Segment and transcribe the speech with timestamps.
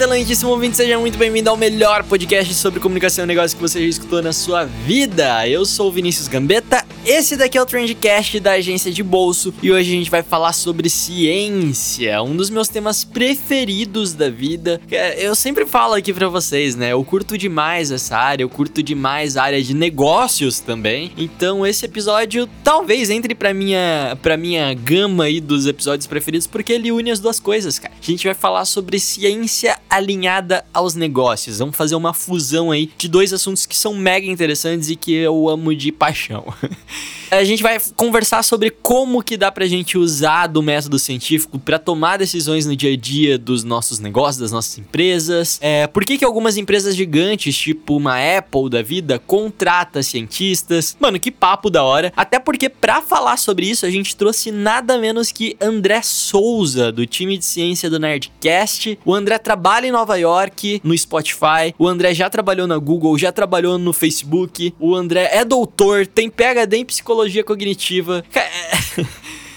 [0.00, 3.86] Excelentíssimo ouvinte, seja muito bem-vindo ao melhor podcast sobre comunicação e negócio que você já
[3.86, 5.46] escutou na sua vida.
[5.46, 9.72] Eu sou o Vinícius Gambetta, esse daqui é o Trendcast da agência de bolso e
[9.72, 14.80] hoje a gente vai falar sobre ciência, um dos meus temas preferidos da vida.
[14.90, 16.92] É, eu sempre falo aqui para vocês, né?
[16.92, 21.12] Eu curto demais essa área, eu curto demais a área de negócios também.
[21.16, 26.72] Então esse episódio talvez entre para minha para minha gama aí dos episódios preferidos porque
[26.72, 27.94] ele une as duas coisas, cara.
[28.00, 31.58] A gente vai falar sobre ciência alinhada aos negócios.
[31.58, 35.48] Vamos fazer uma fusão aí de dois assuntos que são mega interessantes e que eu
[35.48, 36.44] amo de paixão.
[37.30, 41.78] A gente vai conversar sobre como que dá pra gente usar do método científico para
[41.78, 45.56] tomar decisões no dia a dia dos nossos negócios, das nossas empresas.
[45.62, 50.96] É, por que que algumas empresas gigantes, tipo uma Apple da vida, contrata cientistas?
[50.98, 52.12] Mano, que papo da hora.
[52.16, 57.06] Até porque para falar sobre isso, a gente trouxe nada menos que André Souza, do
[57.06, 58.98] time de ciência do Nerdcast.
[59.04, 61.74] O André trabalha em Nova York, no Spotify.
[61.78, 64.74] O André já trabalhou na Google, já trabalhou no Facebook.
[64.78, 68.24] O André é doutor, tem PhD em psicologia cognitiva.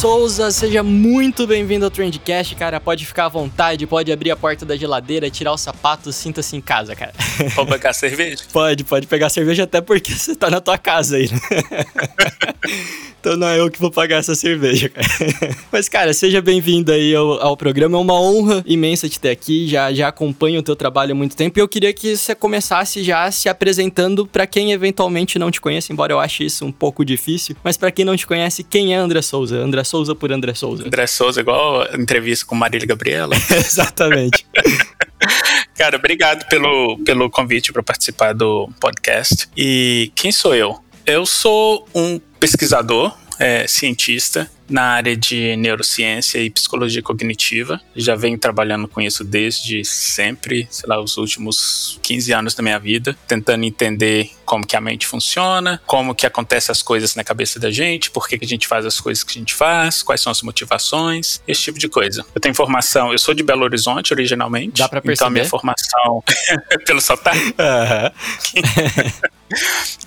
[0.00, 2.80] Souza, seja muito bem-vindo ao Trendcast, cara.
[2.80, 6.60] Pode ficar à vontade, pode abrir a porta da geladeira, tirar o sapato, sinta-se em
[6.62, 7.12] casa, cara.
[7.54, 8.42] Pode pegar cerveja?
[8.50, 11.40] Pode, pode pegar cerveja até porque você tá na tua casa aí, né?
[13.20, 15.06] Então não é eu que vou pagar essa cerveja, cara.
[15.70, 17.98] Mas, cara, seja bem-vindo aí ao, ao, programa.
[17.98, 19.68] É uma honra imensa te ter aqui.
[19.68, 21.58] Já, já acompanho o teu trabalho há muito tempo.
[21.58, 25.92] E eu queria que você começasse já se apresentando para quem eventualmente não te conhece,
[25.92, 27.54] embora eu ache isso um pouco difícil.
[27.62, 29.58] Mas para quem não te conhece, quem é André Souza?
[29.58, 30.86] André Souza por André Souza.
[30.86, 33.34] André Souza, igual a entrevista com Marília Gabriela.
[33.50, 34.46] Exatamente.
[35.76, 39.48] Cara, obrigado pelo, pelo convite para participar do podcast.
[39.56, 40.78] E quem sou eu?
[41.04, 47.80] Eu sou um pesquisador, é, cientista, na área de neurociência e psicologia cognitiva.
[47.94, 52.78] Já venho trabalhando com isso desde sempre, sei lá, os últimos 15 anos da minha
[52.78, 57.60] vida, tentando entender como que a mente funciona, como que acontecem as coisas na cabeça
[57.60, 60.20] da gente, por que, que a gente faz as coisas que a gente faz, quais
[60.20, 62.24] são as motivações, esse tipo de coisa.
[62.34, 64.78] Eu tenho formação, eu sou de Belo Horizonte originalmente.
[64.78, 65.14] Dá pra perceber.
[65.14, 66.22] Então a minha formação,
[66.86, 67.54] pelo sotaque.
[67.58, 69.30] Uhum.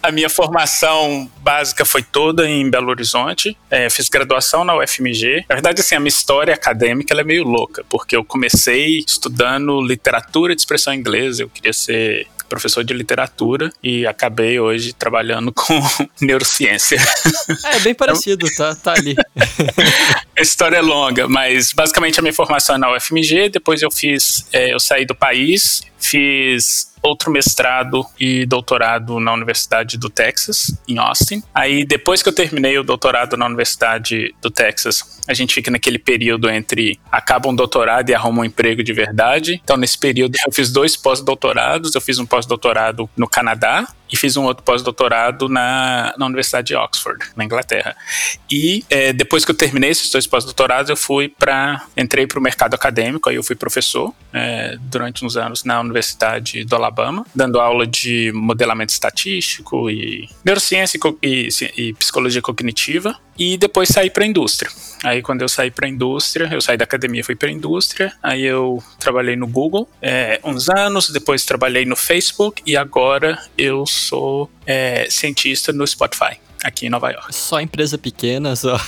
[0.01, 3.57] a minha formação básica foi toda em Belo Horizonte.
[3.69, 5.45] É, fiz graduação na UFMG.
[5.49, 10.55] Na verdade, assim, a minha história acadêmica é meio louca, porque eu comecei estudando literatura
[10.55, 11.43] de expressão inglesa.
[11.43, 15.81] Eu queria ser professor de literatura e acabei hoje trabalhando com
[16.21, 16.97] neurociência.
[17.65, 19.15] É, bem parecido, tá, tá ali.
[20.37, 24.71] história é longa, mas basicamente a minha formação é na UFMG, depois eu fiz, é,
[24.71, 31.43] eu saí do país, fiz outro mestrado e doutorado na Universidade do Texas, em Austin.
[31.53, 35.99] Aí, depois que eu terminei o doutorado na Universidade do Texas, a gente fica naquele
[35.99, 39.59] período entre acaba um doutorado e arruma um emprego de verdade.
[39.63, 41.93] Então, nesse período, eu fiz dois pós-doutorados.
[41.93, 46.75] Eu fiz um pós-doutorado no Canadá e fiz um outro pós-doutorado na, na Universidade de
[46.75, 47.95] Oxford, na Inglaterra.
[48.49, 52.41] E é, depois que eu terminei esses dois pós-doutorados, eu fui para entrei para o
[52.41, 53.27] mercado acadêmico.
[53.27, 58.31] Aí eu fui professor é, durante uns anos na Universidade do Alabama, dando aula de
[58.35, 63.17] modelamento estatístico e neurociência e, e, e psicologia cognitiva.
[63.37, 64.69] E depois saí para a indústria.
[65.03, 68.13] Aí quando eu saí para a indústria, eu saí da academia, fui para a indústria.
[68.21, 73.85] Aí eu trabalhei no Google é, uns anos, depois trabalhei no Facebook e agora eu
[73.85, 77.33] sou é, cientista no Spotify aqui em Nova York.
[77.35, 78.77] Só empresa pequena, só.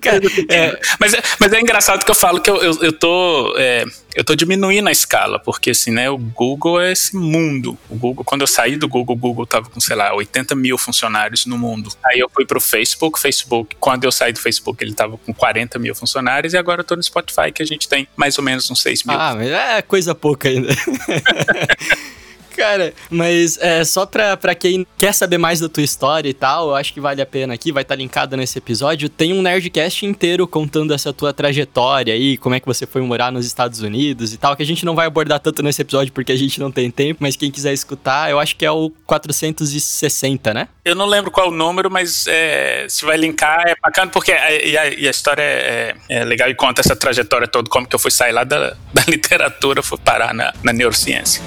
[0.00, 3.54] Cara, é, mas, é, mas é engraçado que eu falo que eu, eu, eu tô.
[3.58, 3.84] É,
[4.14, 7.78] eu tô diminuindo a escala, porque assim, né, o Google é esse mundo.
[7.88, 10.78] O Google, quando eu saí do Google, o Google tava com, sei lá, 80 mil
[10.78, 11.90] funcionários no mundo.
[12.04, 15.78] Aí eu fui pro Facebook, Facebook, quando eu saí do Facebook, ele tava com 40
[15.78, 18.70] mil funcionários, e agora eu tô no Spotify, que a gente tem mais ou menos
[18.70, 19.18] uns 6 mil.
[19.18, 20.68] Ah, mas é coisa pouca ainda.
[22.56, 26.68] Cara, mas é, só pra, pra quem quer saber mais da tua história e tal,
[26.68, 29.08] eu acho que vale a pena aqui, vai estar tá linkado nesse episódio.
[29.08, 33.32] Tem um Nerdcast inteiro contando essa tua trajetória aí, como é que você foi morar
[33.32, 36.32] nos Estados Unidos e tal, que a gente não vai abordar tanto nesse episódio porque
[36.32, 40.54] a gente não tem tempo, mas quem quiser escutar, eu acho que é o 460,
[40.54, 40.68] né?
[40.84, 44.52] Eu não lembro qual o número, mas é, se vai linkar, é bacana porque a,
[44.52, 47.94] e, a, e a história é, é, legal e conta essa trajetória toda, como que
[47.94, 51.42] eu fui sair lá da, da literatura, fui parar na, na neurociência.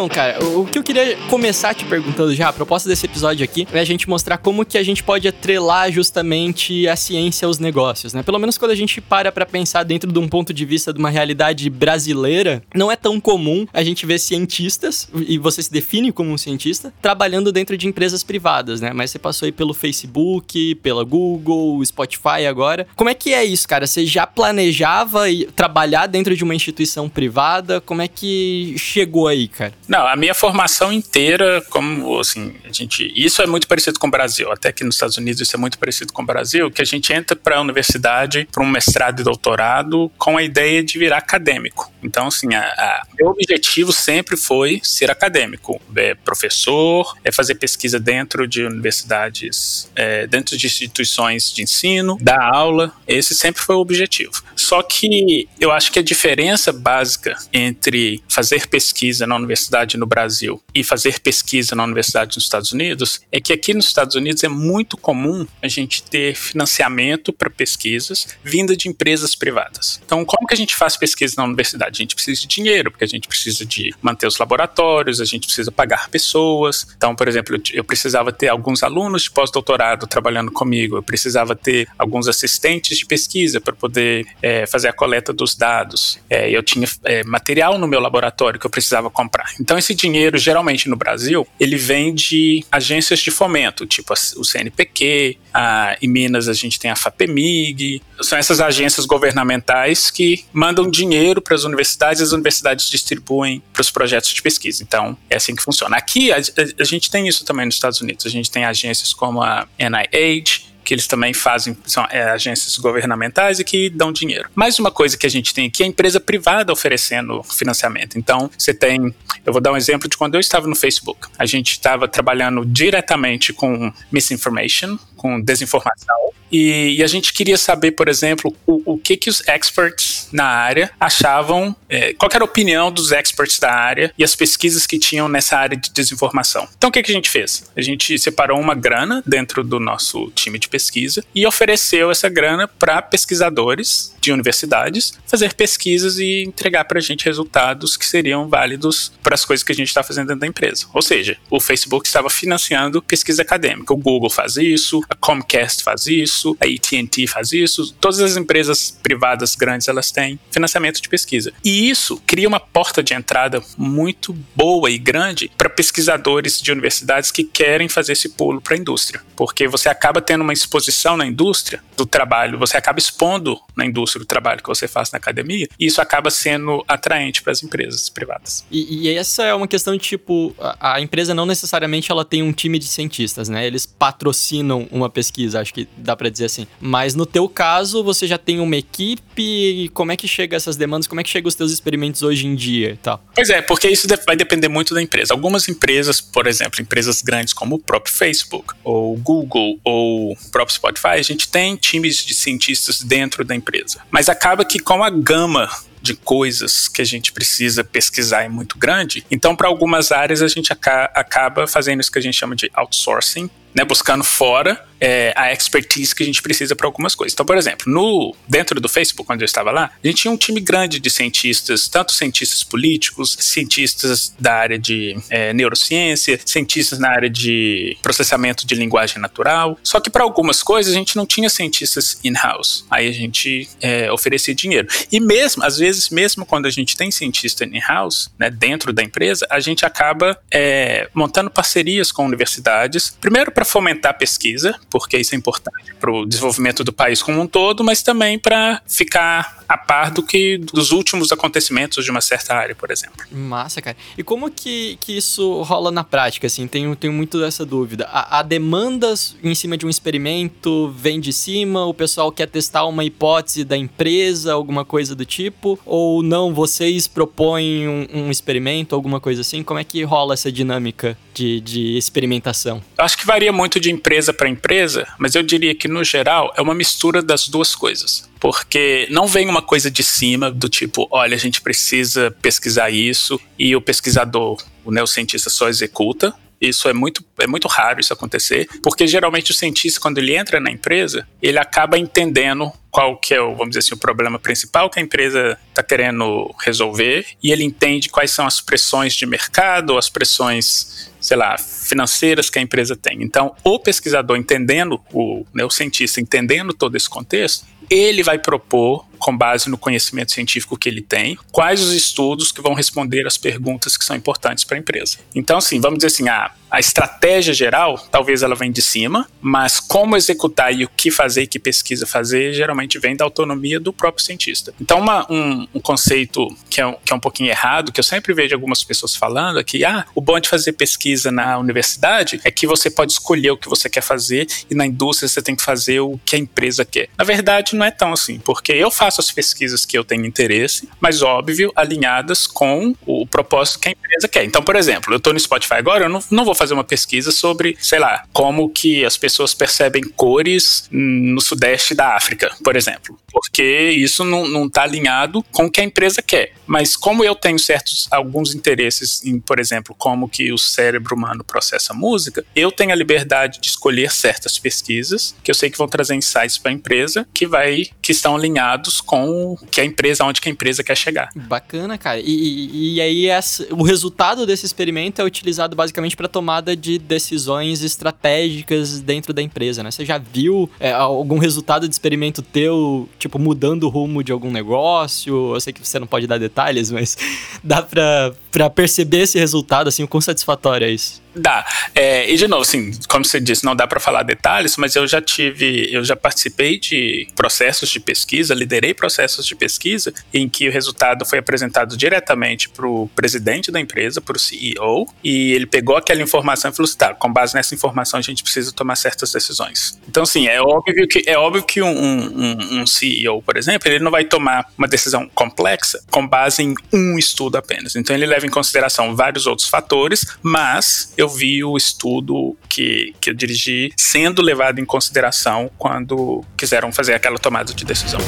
[0.00, 3.68] Então, cara, o que eu queria começar te perguntando já, a proposta desse episódio aqui
[3.70, 8.14] é a gente mostrar como que a gente pode atrelar justamente a ciência aos negócios,
[8.14, 8.22] né?
[8.22, 10.98] Pelo menos quando a gente para pra pensar dentro de um ponto de vista de
[10.98, 16.10] uma realidade brasileira, não é tão comum a gente ver cientistas, e você se define
[16.12, 18.94] como um cientista, trabalhando dentro de empresas privadas, né?
[18.94, 22.86] Mas você passou aí pelo Facebook, pela Google, Spotify agora.
[22.96, 23.86] Como é que é isso, cara?
[23.86, 25.24] Você já planejava
[25.54, 27.82] trabalhar dentro de uma instituição privada?
[27.82, 29.74] Como é que chegou aí, cara?
[29.90, 34.10] Não, a minha formação inteira, como assim, a gente, isso é muito parecido com o
[34.10, 36.84] Brasil, até que nos Estados Unidos isso é muito parecido com o Brasil, que a
[36.84, 41.18] gente entra para a universidade, para um mestrado e doutorado, com a ideia de virar
[41.18, 41.92] acadêmico.
[42.04, 47.98] Então, assim, a, a, meu objetivo sempre foi ser acadêmico, é professor, é fazer pesquisa
[47.98, 53.80] dentro de universidades, é, dentro de instituições de ensino, dar aula, esse sempre foi o
[53.80, 54.40] objetivo.
[54.54, 60.06] Só que eu acho que a diferença básica entre fazer pesquisa na universidade universidade no
[60.06, 64.44] Brasil e fazer pesquisa na universidade nos Estados Unidos é que aqui nos Estados Unidos
[64.44, 70.00] é muito comum a gente ter financiamento para pesquisas vinda de empresas privadas.
[70.04, 71.96] Então, como que a gente faz pesquisa na universidade?
[71.96, 75.46] A gente precisa de dinheiro, porque a gente precisa de manter os laboratórios, a gente
[75.46, 76.86] precisa pagar pessoas.
[76.96, 81.88] Então, por exemplo, eu precisava ter alguns alunos de pós-doutorado trabalhando comigo, eu precisava ter
[81.98, 86.18] alguns assistentes de pesquisa para poder é, fazer a coleta dos dados.
[86.28, 89.50] É, eu tinha é, material no meu laboratório que eu precisava comprar.
[89.60, 95.38] Então esse dinheiro, geralmente no Brasil, ele vem de agências de fomento, tipo o CNPq,
[95.52, 101.40] a, em Minas a gente tem a FAPEMIG, são essas agências governamentais que mandam dinheiro
[101.40, 104.82] para as universidades e as universidades distribuem para os projetos de pesquisa.
[104.82, 105.96] Então é assim que funciona.
[105.96, 106.40] Aqui a, a,
[106.80, 110.70] a gente tem isso também nos Estados Unidos, a gente tem agências como a NIH,
[110.90, 114.48] que eles também fazem, são é, agências governamentais e que dão dinheiro.
[114.56, 118.18] Mais uma coisa que a gente tem aqui é a empresa privada oferecendo financiamento.
[118.18, 119.14] Então, você tem,
[119.46, 121.28] eu vou dar um exemplo de quando eu estava no Facebook.
[121.38, 126.16] A gente estava trabalhando diretamente com misinformation, com desinformação,
[126.50, 130.90] e, e, a gente queria saber, por exemplo, o, que que os experts na área
[130.98, 135.28] achavam, é, qual era a opinião dos experts da área e as pesquisas que tinham
[135.28, 136.68] nessa área de desinformação.
[136.76, 137.70] Então, o que que a gente fez?
[137.76, 142.68] A gente separou uma grana dentro do nosso time de pesquisa e ofereceu essa grana
[142.68, 149.12] para pesquisadores de universidades fazer pesquisas e entregar para a gente resultados que seriam válidos
[149.22, 150.86] para as coisas que a gente está fazendo dentro da empresa.
[150.92, 156.06] Ou seja, o Facebook estava financiando pesquisa acadêmica, o Google faz isso, a Comcast faz
[156.06, 161.52] isso, a AT&T faz isso, todas as empresas privadas grandes elas têm financiamento de pesquisa.
[161.64, 167.30] E isso cria uma porta de entrada muito boa e grande para pesquisadores de universidades
[167.30, 171.26] que querem fazer esse pulo para a indústria, porque você acaba tendo uma exposição na
[171.26, 175.68] indústria do trabalho, você acaba expondo na indústria o trabalho que você faz na academia,
[175.78, 178.64] e isso acaba sendo atraente para as empresas privadas.
[178.70, 182.42] E, e, essa é uma questão de tipo, a, a, empresa não necessariamente ela tem
[182.42, 183.66] um time de cientistas, né?
[183.66, 186.66] Eles patrocinam uma pesquisa, acho que dá para dizer assim.
[186.80, 191.06] Mas no teu caso, você já tem uma equipe, como é que chega essas demandas,
[191.06, 193.24] como é que chegam os teus experimentos hoje em dia e tal?
[193.34, 195.32] Pois é, porque isso vai depender muito da empresa.
[195.32, 200.74] Algumas empresas, por exemplo, empresas grandes como o próprio Facebook, ou Google, ou o próprio
[200.74, 204.00] Spotify, a gente tem times de cientistas dentro da empresa.
[204.10, 205.70] Mas acaba que com a gama
[206.02, 209.24] de coisas que a gente precisa pesquisar é muito grande.
[209.30, 213.50] Então, para algumas áreas, a gente acaba fazendo isso que a gente chama de outsourcing,
[213.74, 217.32] né, buscando fora é, a expertise que a gente precisa para algumas coisas.
[217.32, 220.36] Então, por exemplo, no dentro do Facebook, quando eu estava lá, a gente tinha um
[220.36, 227.08] time grande de cientistas, tanto cientistas políticos, cientistas da área de é, neurociência, cientistas na
[227.08, 229.78] área de processamento de linguagem natural.
[229.82, 232.84] Só que para algumas coisas a gente não tinha cientistas in-house.
[232.90, 234.86] Aí a gente é, oferecia dinheiro.
[235.10, 239.46] E mesmo, às vezes, mesmo quando a gente tem cientista in-house, né, dentro da empresa,
[239.48, 243.16] a gente acaba é, montando parcerias com universidades.
[243.20, 247.42] Primeiro para fomentar a pesquisa, porque isso é importante para o desenvolvimento do país como
[247.42, 252.20] um todo, mas também para ficar a par do que dos últimos acontecimentos de uma
[252.20, 253.24] certa área, por exemplo.
[253.30, 253.96] Massa, cara.
[254.18, 256.66] E como que, que isso rola na prática, assim?
[256.66, 258.08] Tenho, tenho muito dessa dúvida.
[258.10, 259.14] A, a demanda
[259.44, 261.84] em cima de um experimento vem de cima?
[261.84, 265.78] O pessoal quer testar uma hipótese da empresa, alguma coisa do tipo?
[265.86, 269.62] Ou não, vocês propõem um, um experimento, alguma coisa assim?
[269.62, 272.82] Como é que rola essa dinâmica de, de experimentação?
[272.98, 276.62] Acho que varia muito de empresa para empresa, mas eu diria que, no geral, é
[276.62, 281.34] uma mistura das duas coisas porque não vem uma coisa de cima do tipo, olha,
[281.34, 286.34] a gente precisa pesquisar isso e o pesquisador, o neocientista só executa.
[286.58, 290.60] Isso é muito, é muito raro isso acontecer, porque geralmente o cientista, quando ele entra
[290.60, 294.90] na empresa, ele acaba entendendo qual que é o, vamos dizer assim, o problema principal
[294.90, 299.96] que a empresa está querendo resolver e ele entende quais são as pressões de mercado,
[299.96, 303.22] as pressões, sei lá, financeiras que a empresa tem.
[303.22, 309.04] Então, o pesquisador entendendo, o, né, o cientista entendendo todo esse contexto, ele vai propor
[309.18, 313.36] com base no conhecimento científico que ele tem, quais os estudos que vão responder as
[313.36, 315.18] perguntas que são importantes para a empresa.
[315.34, 319.80] Então, assim, vamos dizer assim, a, a estratégia geral, talvez ela vem de cima, mas
[319.80, 323.92] como executar e o que fazer e que pesquisa fazer, geralmente vem da autonomia do
[323.92, 324.72] próprio cientista.
[324.80, 328.32] Então, uma, um, um, conceito que é, que é um pouquinho errado, que eu sempre
[328.32, 332.50] vejo algumas pessoas falando, é que ah, o bom de fazer pesquisa na universidade é
[332.50, 335.62] que você pode escolher o que você quer fazer e na indústria você tem que
[335.62, 337.08] fazer o que a empresa quer.
[337.18, 340.88] Na verdade, não é tão assim, porque eu faço as pesquisas que eu tenho interesse,
[341.00, 344.44] mas óbvio, alinhadas com o propósito que a empresa quer.
[344.44, 347.32] Então, por exemplo, eu estou no Spotify agora, eu não, não vou fazer uma pesquisa
[347.32, 353.18] sobre, sei lá, como que as pessoas percebem cores no sudeste da África, por exemplo
[353.32, 356.52] porque isso não está alinhado com o que a empresa quer.
[356.66, 361.44] Mas como eu tenho certos alguns interesses em, por exemplo, como que o cérebro humano
[361.44, 365.88] processa música, eu tenho a liberdade de escolher certas pesquisas que eu sei que vão
[365.88, 370.40] trazer insights para a empresa que vai que estão alinhados com que a empresa, onde
[370.40, 371.30] que a empresa quer chegar.
[371.34, 372.20] Bacana, cara.
[372.20, 377.84] E, e aí essa, o resultado desse experimento é utilizado basicamente para tomada de decisões
[377.84, 379.90] estratégicas dentro da empresa, né?
[379.92, 384.50] Você já viu é, algum resultado de experimento teu tipo, mudando o rumo de algum
[384.50, 385.54] negócio?
[385.54, 387.16] Eu sei que você não pode dar detalhes, mas
[387.62, 391.22] dá pra, pra perceber esse resultado, assim, o quão satisfatório é isso?
[391.34, 391.64] Dá.
[391.94, 395.06] É, e de novo, assim, como você disse, não dá para falar detalhes, mas eu
[395.06, 400.68] já tive, eu já participei de processos de pesquisa, liderei processos de pesquisa em que
[400.68, 405.66] o resultado foi apresentado diretamente para o presidente da empresa, para o CEO, e ele
[405.66, 408.96] pegou aquela informação e falou assim: tá, com base nessa informação a gente precisa tomar
[408.96, 409.98] certas decisões.
[410.08, 414.02] Então, sim, é óbvio que é óbvio que um, um, um CEO, por exemplo, ele
[414.02, 417.94] não vai tomar uma decisão complexa com base em um estudo apenas.
[417.94, 423.30] Então, ele leva em consideração vários outros fatores, mas eu vi o estudo que, que
[423.30, 428.20] eu dirigi sendo levado em consideração quando quiseram fazer aquela tomada de decisão.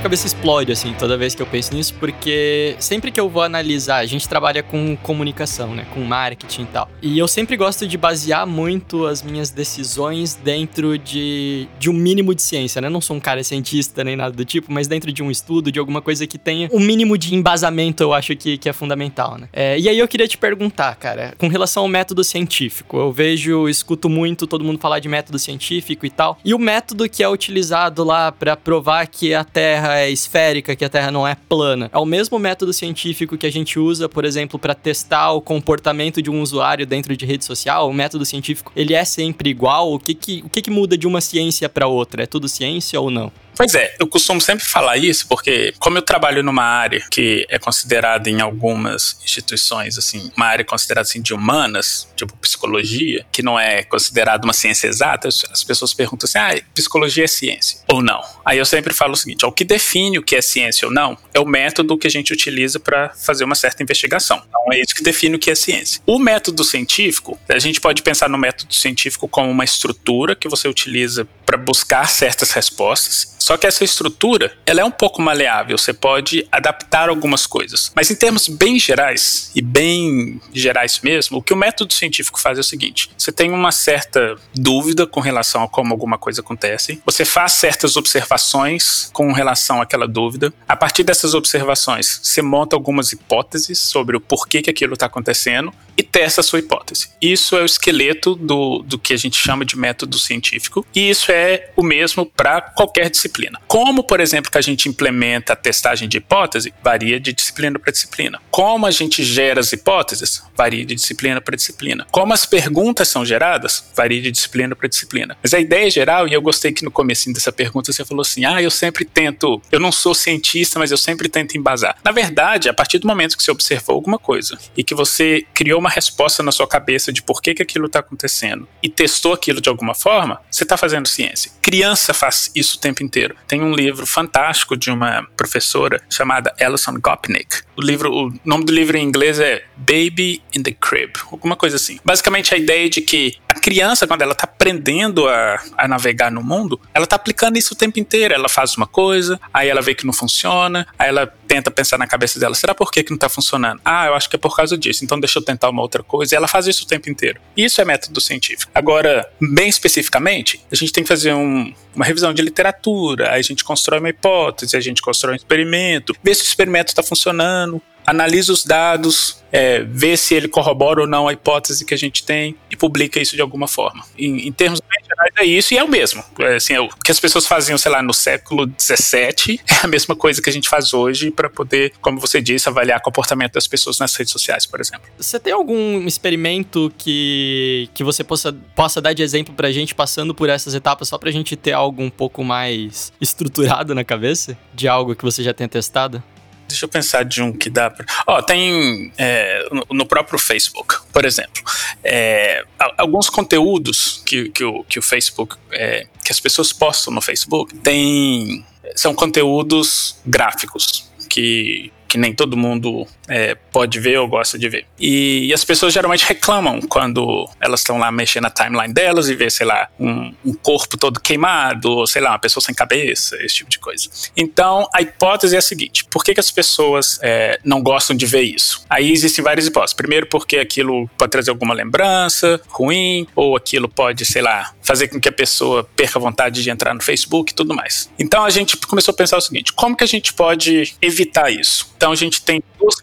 [0.00, 3.42] Minha cabeça explode, assim, toda vez que eu penso nisso, porque sempre que eu vou
[3.42, 5.86] analisar, a gente trabalha com comunicação, né?
[5.92, 6.90] Com marketing e tal.
[7.02, 12.34] E eu sempre gosto de basear muito as minhas decisões dentro de, de um mínimo
[12.34, 12.88] de ciência, né?
[12.88, 15.78] Não sou um cara cientista nem nada do tipo, mas dentro de um estudo, de
[15.78, 19.48] alguma coisa que tenha um mínimo de embasamento, eu acho que, que é fundamental, né?
[19.52, 22.96] É, e aí eu queria te perguntar, cara, com relação ao método científico.
[22.96, 26.38] Eu vejo, escuto muito todo mundo falar de método científico e tal.
[26.42, 30.76] E o método que é utilizado lá para provar que a Terra Terra é esférica,
[30.76, 31.90] que a Terra não é plana.
[31.92, 36.22] É o mesmo método científico que a gente usa, por exemplo, para testar o comportamento
[36.22, 37.88] de um usuário dentro de rede social.
[37.88, 39.92] O método científico, ele é sempre igual?
[39.92, 42.22] O que que, o que, que muda de uma ciência para outra?
[42.22, 43.32] É tudo ciência ou não?
[43.56, 47.58] Pois é, eu costumo sempre falar isso porque, como eu trabalho numa área que é
[47.58, 53.58] considerada em algumas instituições, assim, uma área considerada assim de humanas, tipo psicologia, que não
[53.58, 58.22] é considerada uma ciência exata, as pessoas perguntam assim: ah, psicologia é ciência ou não?
[58.44, 61.18] Aí eu sempre falo o seguinte: o que define o que é ciência ou não
[61.34, 64.42] é o método que a gente utiliza para fazer uma certa investigação.
[64.48, 66.00] Então é isso que define o que é ciência.
[66.06, 70.68] O método científico, a gente pode pensar no método científico como uma estrutura que você
[70.68, 75.94] utiliza para buscar certas respostas só que essa estrutura, ela é um pouco maleável, você
[75.94, 77.90] pode adaptar algumas coisas.
[77.96, 82.58] Mas em termos bem gerais, e bem gerais mesmo, o que o método científico faz
[82.58, 87.02] é o seguinte: você tem uma certa dúvida com relação a como alguma coisa acontece,
[87.04, 90.52] você faz certas observações com relação àquela dúvida.
[90.68, 95.72] A partir dessas observações, você monta algumas hipóteses sobre o porquê que aquilo está acontecendo
[96.00, 97.10] e testa a sua hipótese.
[97.20, 101.30] Isso é o esqueleto do, do que a gente chama de método científico, e isso
[101.30, 103.60] é o mesmo para qualquer disciplina.
[103.68, 107.92] Como, por exemplo, que a gente implementa a testagem de hipótese, varia de disciplina para
[107.92, 108.40] disciplina.
[108.50, 112.06] Como a gente gera as hipóteses, varia de disciplina para disciplina.
[112.10, 115.36] Como as perguntas são geradas, varia de disciplina para disciplina.
[115.42, 118.46] Mas a ideia geral, e eu gostei que no começo dessa pergunta você falou assim:
[118.46, 121.96] ah, eu sempre tento, eu não sou cientista, mas eu sempre tento embasar.
[122.02, 125.78] Na verdade, a partir do momento que você observou alguma coisa e que você criou
[125.78, 129.60] uma resposta na sua cabeça de por que, que aquilo está acontecendo e testou aquilo
[129.60, 131.52] de alguma forma, você está fazendo ciência.
[131.62, 133.34] Criança faz isso o tempo inteiro.
[133.46, 137.62] Tem um livro fantástico de uma professora chamada Alison Gopnik.
[137.76, 141.76] O livro, o nome do livro em inglês é Baby in the Crib, alguma coisa
[141.76, 141.98] assim.
[142.04, 146.80] Basicamente a ideia de que criança, quando ela está aprendendo a, a navegar no mundo,
[146.92, 148.34] ela está aplicando isso o tempo inteiro.
[148.34, 152.06] Ela faz uma coisa, aí ela vê que não funciona, aí ela tenta pensar na
[152.06, 153.80] cabeça dela, será por que, que não está funcionando?
[153.84, 156.34] Ah, eu acho que é por causa disso, então deixa eu tentar uma outra coisa.
[156.34, 157.40] E ela faz isso o tempo inteiro.
[157.56, 158.70] Isso é método científico.
[158.74, 163.42] Agora, bem especificamente, a gente tem que fazer um, uma revisão de literatura, aí a
[163.42, 167.82] gente constrói uma hipótese, a gente constrói um experimento, vê se o experimento está funcionando,
[168.10, 172.24] analisa os dados, é, vê se ele corrobora ou não a hipótese que a gente
[172.24, 174.04] tem e publica isso de alguma forma.
[174.18, 176.22] Em, em termos gerais é isso e é o mesmo.
[176.40, 179.86] É, assim, é o que as pessoas faziam, sei lá, no século XVII é a
[179.86, 183.52] mesma coisa que a gente faz hoje para poder, como você disse, avaliar o comportamento
[183.52, 185.08] das pessoas nas redes sociais, por exemplo.
[185.16, 190.34] Você tem algum experimento que, que você possa, possa dar de exemplo pra gente passando
[190.34, 194.56] por essas etapas só pra gente ter algo um pouco mais estruturado na cabeça?
[194.74, 196.22] De algo que você já tenha testado?
[196.70, 198.06] Deixa eu pensar de um que dá pra.
[198.26, 201.62] Ó, oh, tem é, no próprio Facebook, por exemplo,
[202.02, 202.64] é,
[202.96, 207.76] alguns conteúdos que, que, o, que o Facebook, é, que as pessoas postam no Facebook,
[207.78, 214.68] tem, são conteúdos gráficos que que nem todo mundo é, pode ver ou gosta de
[214.68, 214.84] ver.
[214.98, 219.34] E, e, as pessoas geralmente reclamam quando elas estão lá mexendo na timeline delas e
[219.36, 223.36] vê, sei lá, um, um, corpo todo queimado, ou sei lá, uma pessoa sem cabeça,
[223.36, 224.08] esse tipo de coisa.
[224.36, 228.26] Então, a hipótese é a seguinte: por que, que as pessoas é, não gostam de
[228.26, 228.84] ver isso?
[228.90, 229.94] Aí existem várias hipóteses.
[229.94, 235.20] Primeiro, porque aquilo pode trazer alguma lembrança ruim, ou aquilo pode, sei lá, fazer com
[235.20, 238.10] que a pessoa perca a vontade de entrar no Facebook e tudo mais.
[238.18, 241.90] Então, a gente começou a pensar o seguinte: como que a gente pode evitar isso?
[242.00, 242.98] Então a gente tem duas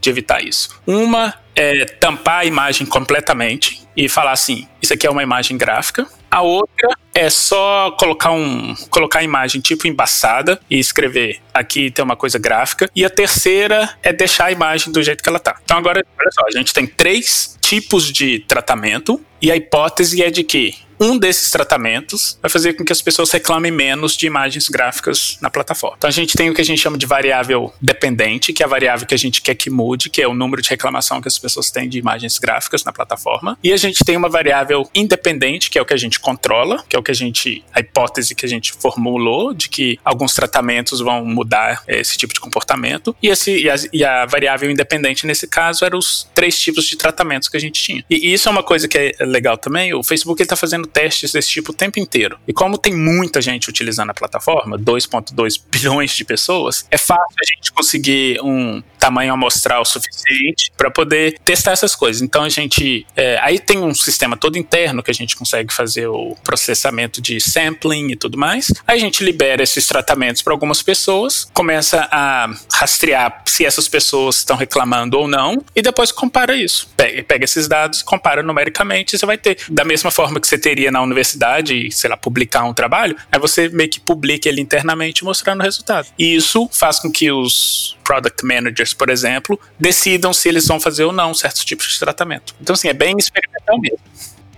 [0.00, 0.80] de evitar isso.
[0.86, 6.06] Uma é tampar a imagem completamente e falar assim: isso aqui é uma imagem gráfica.
[6.30, 12.04] A outra é só colocar um colocar a imagem tipo embaçada e escrever aqui tem
[12.04, 12.88] uma coisa gráfica.
[12.94, 15.58] E a terceira é deixar a imagem do jeito que ela tá.
[15.64, 20.30] Então agora, olha só, a gente tem três tipos de tratamento e a hipótese é
[20.30, 24.68] de que um desses tratamentos vai fazer com que as pessoas reclamem menos de imagens
[24.68, 25.96] gráficas na plataforma.
[25.98, 28.68] Então a gente tem o que a gente chama de variável dependente, que é a
[28.68, 31.38] variável que a gente quer que mude, que é o número de reclamação que as
[31.38, 33.58] pessoas têm de imagens gráficas na plataforma.
[33.62, 36.96] E a gente tem uma variável independente, que é o que a gente controla, que
[36.96, 41.00] é o que a gente a hipótese que a gente formulou de que alguns tratamentos
[41.00, 43.14] vão mudar esse tipo de comportamento.
[43.22, 46.96] E, esse, e, a, e a variável independente nesse caso eram os três tipos de
[46.96, 48.04] tratamentos que a gente tinha.
[48.08, 49.94] E isso é uma coisa que é legal também.
[49.94, 52.38] O Facebook está fazendo testes desse tipo o tempo inteiro.
[52.46, 57.54] E como tem muita gente utilizando a plataforma, 2.2 bilhões de pessoas, é fácil a
[57.56, 62.22] gente conseguir um tamanho amostral suficiente para poder testar essas coisas.
[62.22, 63.06] Então a gente.
[63.16, 67.40] É, aí tem um sistema todo interno que a gente consegue fazer o processamento de
[67.40, 68.72] sampling e tudo mais.
[68.86, 74.38] Aí a gente libera esses tratamentos para algumas pessoas, começa a rastrear se essas pessoas
[74.38, 76.88] estão reclamando ou não, e depois compara isso.
[76.96, 80.77] Pega, pega esses dados, compara numericamente, você vai ter, da mesma forma que você teria
[80.90, 85.60] na universidade, sei lá, publicar um trabalho, aí você meio que publica ele internamente mostrando
[85.60, 86.08] o resultado.
[86.18, 91.04] E isso faz com que os product managers, por exemplo, decidam se eles vão fazer
[91.04, 92.54] ou não certos tipos de tratamento.
[92.60, 93.98] Então, assim, é bem experimental mesmo.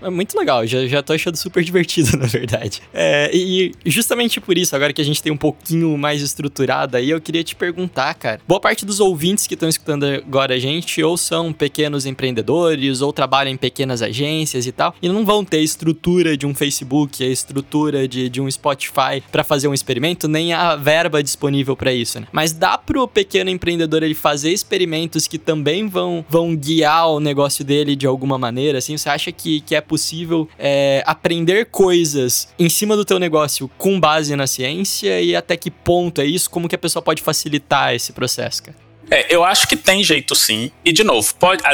[0.03, 2.83] É muito legal, já, já tô achando super divertido, na verdade.
[2.93, 7.11] É, e justamente por isso, agora que a gente tem um pouquinho mais estruturado aí,
[7.11, 8.41] eu queria te perguntar, cara.
[8.47, 13.13] Boa parte dos ouvintes que estão escutando agora a gente, ou são pequenos empreendedores, ou
[13.13, 17.29] trabalham em pequenas agências e tal, e não vão ter estrutura de um Facebook, a
[17.29, 22.21] estrutura de, de um Spotify para fazer um experimento, nem a verba disponível para isso,
[22.21, 22.27] né?
[22.33, 27.65] Mas dá pro pequeno empreendedor ele fazer experimentos que também vão, vão guiar o negócio
[27.65, 28.97] dele de alguma maneira, assim?
[28.97, 33.98] Você acha que, que é possível é, aprender coisas em cima do teu negócio com
[33.98, 36.48] base na ciência e até que ponto é isso?
[36.48, 38.89] Como que a pessoa pode facilitar esse processo, cara?
[39.11, 40.70] É, eu acho que tem jeito sim.
[40.85, 41.73] E, de novo, pode, a,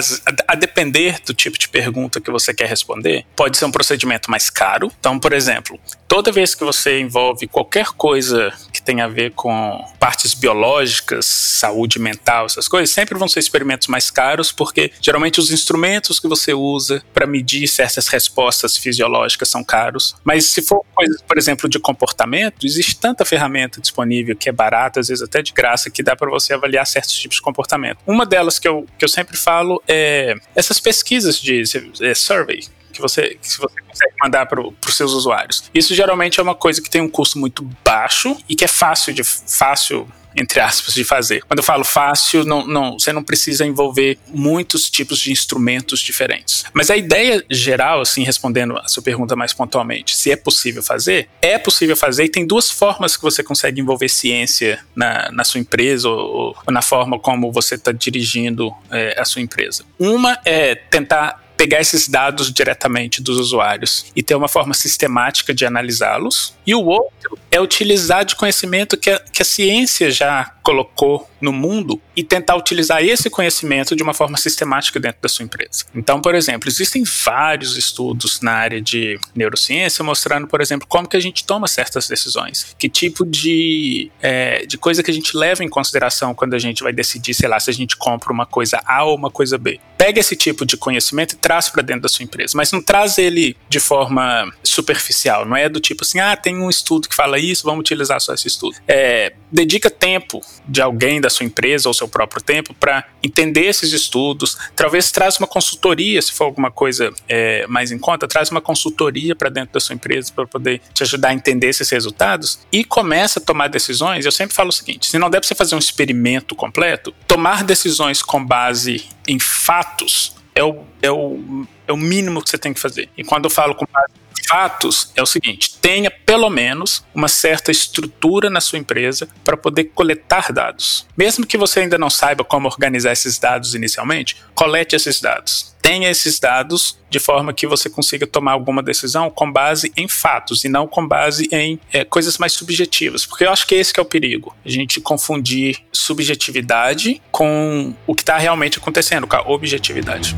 [0.49, 4.49] a, depender do tipo de pergunta que você quer responder, pode ser um procedimento mais
[4.49, 4.90] caro.
[4.99, 9.85] Então, por exemplo, toda vez que você envolve qualquer coisa que tenha a ver com
[10.01, 15.51] partes biológicas, saúde mental, essas coisas, sempre vão ser experimentos mais caros, porque geralmente os
[15.51, 20.14] instrumentos que você usa para medir certas respostas fisiológicas são caros.
[20.25, 20.87] Mas se for
[21.27, 25.53] por exemplo, de comportamento, existe tanta ferramenta disponível que é barata, às vezes até de
[25.53, 27.99] graça, que dá para você avaliar certos tipos de comportamento.
[28.07, 31.62] Uma delas que eu, que eu sempre falo é essas pesquisas de
[32.01, 32.61] é, survey,
[32.93, 35.65] que você, que você consegue mandar para os seus usuários.
[35.75, 39.12] Isso geralmente é uma coisa que tem um custo muito baixo e que é fácil
[39.12, 41.42] de fácil entre aspas, de fazer.
[41.46, 46.64] Quando eu falo fácil, não, não, você não precisa envolver muitos tipos de instrumentos diferentes.
[46.72, 51.29] Mas a ideia geral, assim, respondendo a sua pergunta mais pontualmente, se é possível fazer,
[51.40, 55.61] é possível fazer e tem duas formas que você consegue envolver ciência na, na sua
[55.61, 59.85] empresa ou, ou na forma como você está dirigindo é, a sua empresa.
[59.99, 65.64] Uma é tentar pegar esses dados diretamente dos usuários e ter uma forma sistemática de
[65.64, 66.55] analisá-los.
[66.66, 71.52] E o outro é utilizar de conhecimento que a, que a ciência já colocou no
[71.52, 75.85] mundo e tentar utilizar esse conhecimento de uma forma sistemática dentro da sua empresa.
[75.94, 81.16] Então, por exemplo, existem vários estudos na área de neurociência mostrando, por exemplo, como que
[81.16, 85.62] a gente toma certas decisões, que tipo de, é, de coisa que a gente leva
[85.62, 88.83] em consideração quando a gente vai decidir, sei lá, se a gente compra uma coisa
[88.85, 89.79] A ou uma coisa B.
[89.96, 93.18] Pega esse tipo de conhecimento e traz para dentro da sua empresa, mas não traz
[93.18, 97.38] ele de forma superficial, não é do tipo assim, ah, tem um estudo que fala
[97.38, 98.77] isso, vamos utilizar só esse estudo.
[98.87, 103.92] É, dedica tempo de alguém da sua empresa ou seu próprio tempo para entender esses
[103.92, 108.61] estudos, talvez traz uma consultoria, se for alguma coisa é, mais em conta, traz uma
[108.61, 112.85] consultoria para dentro da sua empresa para poder te ajudar a entender esses resultados e
[112.85, 114.25] começa a tomar decisões.
[114.25, 118.23] Eu sempre falo o seguinte: se não para você fazer um experimento completo, tomar decisões
[118.23, 122.81] com base em fatos é o, é o, é o mínimo que você tem que
[122.81, 123.11] fazer.
[123.16, 124.12] E quando eu falo com base
[124.46, 129.85] fatos, é o seguinte: tenha pelo menos uma certa estrutura na sua empresa para poder
[129.94, 131.06] coletar dados.
[131.16, 135.74] Mesmo que você ainda não saiba como organizar esses dados inicialmente, colete esses dados.
[135.80, 140.64] Tenha esses dados de forma que você consiga tomar alguma decisão com base em fatos
[140.64, 143.24] e não com base em é, coisas mais subjetivas.
[143.24, 144.54] Porque eu acho que esse que é o perigo.
[144.64, 150.35] A gente confundir subjetividade com o que está realmente acontecendo, com a objetividade.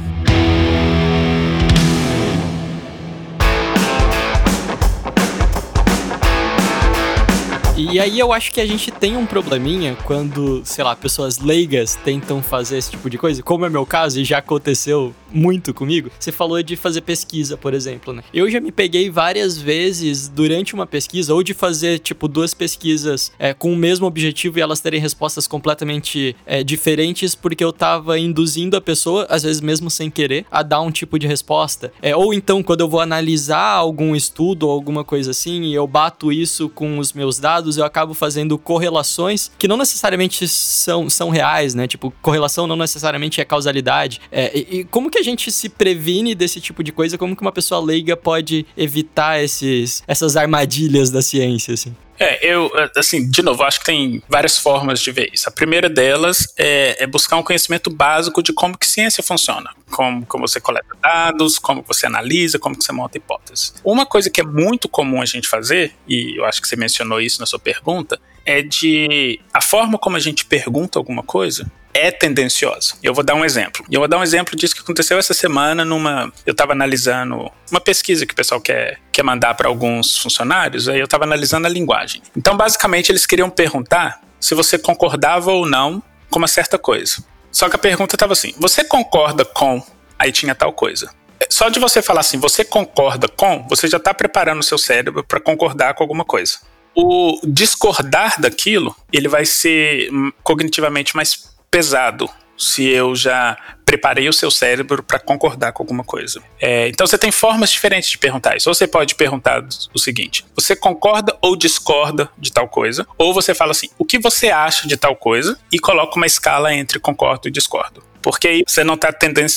[7.79, 11.95] E aí eu acho que a gente tem um probleminha quando, sei lá, pessoas leigas
[11.95, 16.11] tentam fazer esse tipo de coisa, como é meu caso e já aconteceu muito comigo.
[16.19, 18.25] Você falou de fazer pesquisa, por exemplo, né?
[18.35, 23.31] Eu já me peguei várias vezes durante uma pesquisa ou de fazer tipo duas pesquisas
[23.39, 28.19] é, com o mesmo objetivo e elas terem respostas completamente é, diferentes porque eu tava
[28.19, 31.93] induzindo a pessoa, às vezes mesmo sem querer, a dar um tipo de resposta.
[32.03, 35.87] É, ou então quando eu vou analisar algum estudo ou alguma coisa assim e eu
[35.87, 41.11] bato isso com os meus dados dados, eu acabo fazendo correlações que não necessariamente são,
[41.11, 41.87] são reais, né?
[41.87, 44.21] Tipo, correlação não necessariamente é causalidade.
[44.33, 47.19] É, e, e, como que a gente se previne desse tipo de coisa?
[47.19, 51.95] Como que uma pessoa leiga pode evitar esses, essas armadilhas da ciência, assim?
[52.19, 55.49] É, eu, assim, de novo, acho que tem várias formas de ver isso.
[55.49, 59.71] A primeira delas é, é, buscar um conhecimento básico de como que ciência funciona.
[59.91, 63.75] Como, como você coleta dados, como você analisa, como que você monta hipóteses.
[63.85, 67.21] Uma coisa que é muito comum a gente fazer, e eu acho que você mencionou
[67.21, 72.11] isso na sua pergunta, é de a forma como a gente pergunta alguma coisa é
[72.11, 72.95] tendenciosa.
[73.03, 73.85] Eu vou dar um exemplo.
[73.91, 76.33] Eu vou dar um exemplo disso que aconteceu essa semana numa.
[76.47, 80.99] Eu estava analisando uma pesquisa que o pessoal quer, quer mandar para alguns funcionários, aí
[80.99, 82.23] eu estava analisando a linguagem.
[82.37, 87.23] Então, basicamente, eles queriam perguntar se você concordava ou não com uma certa coisa.
[87.51, 89.83] Só que a pergunta estava assim: você concorda com.
[90.19, 91.11] Aí tinha tal coisa.
[91.49, 95.23] Só de você falar assim, você concorda com, você já está preparando o seu cérebro
[95.23, 96.59] para concordar com alguma coisa.
[96.95, 104.33] O discordar daquilo, ele vai ser hum, cognitivamente mais pesado se eu já preparei o
[104.33, 106.43] seu cérebro para concordar com alguma coisa.
[106.61, 108.69] É, então você tem formas diferentes de perguntar isso.
[108.69, 113.07] Ou você pode perguntar o seguinte: você concorda ou discorda de tal coisa?
[113.17, 115.59] Ou você fala assim: o que você acha de tal coisa?
[115.73, 118.03] E coloca uma escala entre concordo e discordo.
[118.21, 119.15] Porque aí você não está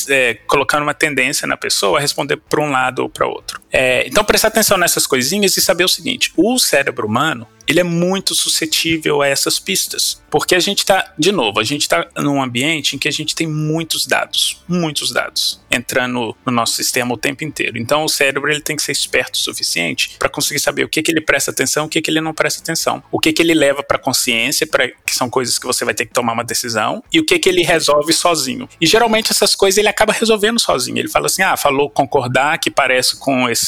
[0.09, 3.60] é, colocando uma tendência na pessoa a responder para um lado ou para outro.
[3.71, 7.83] É, então prestar atenção nessas coisinhas e saber o seguinte: o cérebro humano ele é
[7.83, 10.21] muito suscetível a essas pistas.
[10.29, 13.33] Porque a gente está, de novo, a gente está num ambiente em que a gente
[13.33, 17.77] tem muitos dados, muitos dados entrando no nosso sistema o tempo inteiro.
[17.77, 21.01] Então o cérebro ele tem que ser esperto o suficiente para conseguir saber o que,
[21.01, 23.53] que ele presta atenção, o que, que ele não presta atenção, o que, que ele
[23.53, 27.01] leva para consciência, para que são coisas que você vai ter que tomar uma decisão,
[27.11, 28.67] e o que, que ele resolve sozinho.
[28.81, 30.97] E geralmente essas coisas ele acaba resolvendo sozinho.
[30.97, 33.60] Ele fala assim: ah, falou concordar que parece com esse